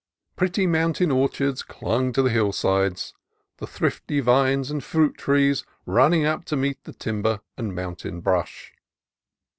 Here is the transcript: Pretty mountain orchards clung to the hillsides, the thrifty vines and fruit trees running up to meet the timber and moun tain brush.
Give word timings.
Pretty 0.35 0.65
mountain 0.65 1.11
orchards 1.11 1.61
clung 1.61 2.11
to 2.13 2.23
the 2.23 2.31
hillsides, 2.31 3.13
the 3.57 3.67
thrifty 3.67 4.19
vines 4.19 4.71
and 4.71 4.83
fruit 4.83 5.15
trees 5.15 5.63
running 5.85 6.25
up 6.25 6.43
to 6.45 6.55
meet 6.55 6.83
the 6.85 6.93
timber 6.93 7.41
and 7.55 7.75
moun 7.75 7.95
tain 7.95 8.19
brush. 8.19 8.73